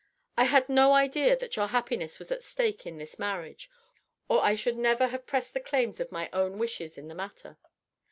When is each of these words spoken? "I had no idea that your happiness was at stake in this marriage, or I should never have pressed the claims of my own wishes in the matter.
"I 0.35 0.45
had 0.45 0.67
no 0.67 0.93
idea 0.93 1.37
that 1.37 1.55
your 1.55 1.67
happiness 1.67 2.17
was 2.17 2.31
at 2.31 2.41
stake 2.41 2.87
in 2.87 2.97
this 2.97 3.19
marriage, 3.19 3.69
or 4.27 4.43
I 4.43 4.55
should 4.55 4.79
never 4.79 5.05
have 5.09 5.27
pressed 5.27 5.53
the 5.53 5.59
claims 5.59 5.99
of 5.99 6.11
my 6.11 6.27
own 6.33 6.57
wishes 6.57 6.97
in 6.97 7.07
the 7.07 7.13
matter. 7.13 7.59